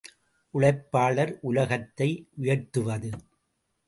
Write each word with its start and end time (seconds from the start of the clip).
உழைப்பாளர் 0.53 1.33
உலகத்தை 1.41 2.07
உயர்த்துவது. 2.37 3.11